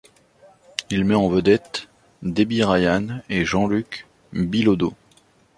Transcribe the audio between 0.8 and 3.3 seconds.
Il met en vedette Debby Ryan